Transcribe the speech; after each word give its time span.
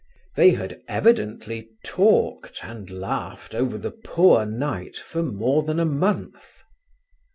They 0.35 0.49
had 0.53 0.81
evidently 0.87 1.69
talked 1.85 2.61
(and 2.63 2.89
laughed) 2.89 3.53
over 3.53 3.77
the 3.77 3.91
'poor 3.91 4.47
knight' 4.47 4.97
for 4.97 5.21
more 5.21 5.61
than 5.61 5.79
a 5.79 5.85
month. 5.85 6.63